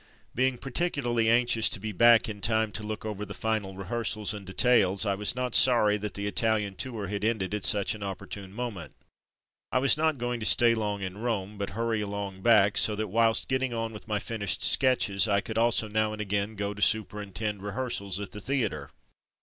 Being 0.33 0.57
particularly 0.57 1.29
anxious 1.29 1.69
to 1.69 1.79
be 1.79 1.91
back 1.91 2.27
in 2.27 2.41
time 2.41 2.71
to 2.71 2.81
look 2.81 3.05
over 3.05 3.23
the 3.23 3.35
final 3.35 3.75
rehearsals 3.77 4.33
and 4.33 4.47
details 4.47 5.05
I 5.05 5.13
was 5.13 5.35
not 5.35 5.53
sorry 5.53 5.95
that 5.97 6.15
the 6.15 6.25
Italian 6.25 6.73
tour 6.73 7.05
had 7.05 7.23
ended 7.23 7.53
at 7.53 7.63
such 7.65 7.93
an 7.93 8.01
opportune 8.01 8.51
mo 8.51 8.71
ment. 8.71 8.93
I 9.71 9.77
was 9.77 9.97
not 9.97 10.17
going 10.17 10.39
to 10.39 10.45
stay 10.47 10.73
long 10.73 11.03
in 11.03 11.19
Rome, 11.19 11.55
but 11.55 11.69
hurry 11.77 12.01
along 12.01 12.41
back, 12.41 12.79
so 12.79 12.95
that 12.95 13.09
whilst 13.09 13.47
getting 13.47 13.75
on 13.75 13.93
with 13.93 14.07
my 14.07 14.17
finished 14.17 14.63
sketches, 14.63 15.27
I 15.27 15.39
could 15.39 15.59
also 15.59 15.87
now 15.87 16.13
and 16.13 16.19
again 16.19 16.55
go 16.55 16.73
to 16.73 16.81
superintend 16.81 17.61
re 17.61 17.73
hearsals 17.73 18.19
at 18.19 18.31
the 18.31 18.41
theatre. 18.41 18.89